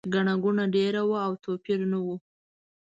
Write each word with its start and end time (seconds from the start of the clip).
ګڼه 0.13 0.33
ګوڼه 0.43 0.65
ډېره 0.75 1.01
وه 1.09 1.19
او 1.27 1.33
توپیر 1.43 1.79
نه 1.91 1.99
و. 2.05 2.07